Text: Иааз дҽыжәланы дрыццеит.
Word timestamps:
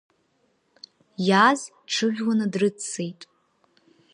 Иааз 1.27 1.61
дҽыжәланы 1.83 2.45
дрыццеит. 2.53 3.21